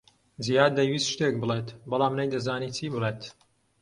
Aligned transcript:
جیھاد 0.43 0.71
دەیویست 0.77 1.07
شتێک 1.13 1.35
بڵێت، 1.41 1.67
بەڵام 1.89 2.13
نەیدەزانی 2.19 2.73
چی 2.75 2.85
بڵێت. 2.93 3.21